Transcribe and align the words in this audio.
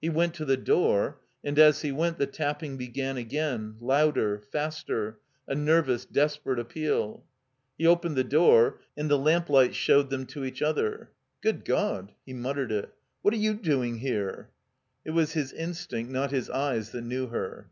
He 0.00 0.08
went 0.08 0.32
to 0.32 0.46
the 0.46 0.56
door; 0.56 1.20
and 1.44 1.58
as 1.58 1.82
he 1.82 1.92
went 1.92 2.16
the 2.16 2.24
tapping 2.26 2.78
b^;an 2.78 3.18
again, 3.18 3.76
louder, 3.80 4.38
faster, 4.38 5.18
a 5.46 5.54
nervous, 5.54 6.06
desperate 6.06 6.58
appeal 6.58 7.26
He 7.76 7.86
opened 7.86 8.16
the 8.16 8.24
door, 8.24 8.80
and 8.96 9.10
the 9.10 9.18
lamplight 9.18 9.74
showed 9.74 10.08
them 10.08 10.24
to 10.28 10.46
each 10.46 10.62
other. 10.62 11.10
••Good 11.42 11.66
God!" 11.66 12.12
He 12.24 12.32
muttered 12.32 12.72
it. 12.72 12.94
''What 13.22 13.34
are 13.34 13.44
you 13.44 13.52
doing 13.52 13.98
here?" 13.98 14.48
It 15.04 15.10
was 15.10 15.32
his 15.34 15.52
instinct, 15.52 16.10
not 16.10 16.30
his 16.30 16.48
eyes 16.48 16.92
that 16.92 17.02
knew 17.02 17.26
her. 17.26 17.68